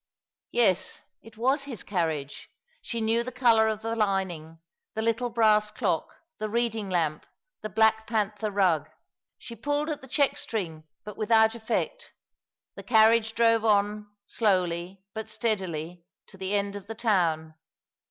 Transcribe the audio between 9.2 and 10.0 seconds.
She pulled